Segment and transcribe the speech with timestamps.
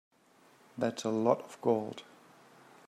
[0.79, 2.01] That's a lot of gold.